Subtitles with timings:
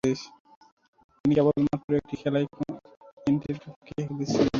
[1.15, 2.47] তিনি কেবলমাত্র একটি খেলায়
[3.17, 4.47] কেন্টের পক্ষে খেলেছিলেন।